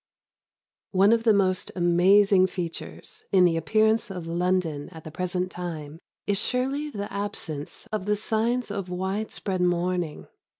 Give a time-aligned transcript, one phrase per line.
[0.97, 5.99] _One of the most amazing features in the appearance of London at the present time
[6.25, 10.25] is surely the absence of the signs of widespread mourning.